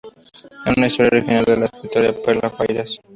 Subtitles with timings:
[0.65, 2.97] Es una historia original de la escritora Perla Farías.